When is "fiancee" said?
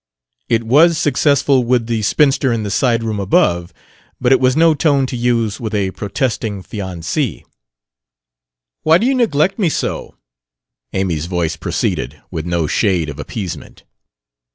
6.63-7.45